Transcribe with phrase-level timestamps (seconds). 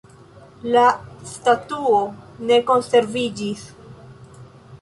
[0.75, 0.85] La
[1.33, 1.99] statuo
[2.53, 3.71] ne konserviĝis.